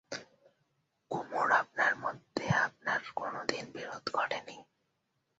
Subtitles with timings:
[1.11, 4.57] কুমুর আপনার মধ্যে আপনার কোনোদিন বিরোধ ঘটে নি।